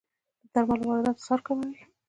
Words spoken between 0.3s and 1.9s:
د درملو واردات اسعار کموي.